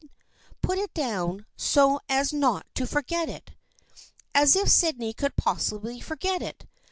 Put 0.63 0.79
it 0.79 0.95
down, 0.95 1.45
so 1.55 1.99
as 2.09 2.33
not 2.33 2.65
to 2.73 2.87
forget 2.87 3.29
it." 3.29 3.51
As 4.33 4.55
if 4.55 4.67
Sydney 4.67 5.13
could 5.13 5.35
possibly 5.35 5.99
forget 5.99 6.41
it 6.41 6.65